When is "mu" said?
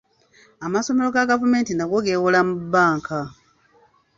2.47-2.55